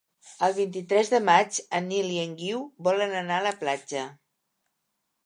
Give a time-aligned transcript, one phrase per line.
[0.45, 4.07] El vint-i-tres de maig en Nil i en Guiu volen anar a la platja.